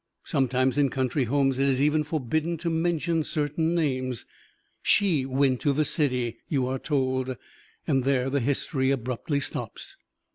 Sometimes 0.23 0.79
in 0.79 0.89
country 0.89 1.25
homes 1.25 1.59
it 1.59 1.69
is 1.69 1.79
even 1.79 2.03
forbidden 2.03 2.57
to 2.57 2.71
mention 2.71 3.23
certain 3.23 3.75
names. 3.75 4.25
"She 4.81 5.27
went 5.27 5.61
to 5.61 5.73
the 5.73 5.85
city," 5.85 6.39
you 6.47 6.65
are 6.65 6.79
told 6.79 7.37
and 7.85 8.03
there 8.03 8.31
the 8.31 8.39
history 8.39 8.89
abruptly 8.89 9.39
stops. 9.39 9.97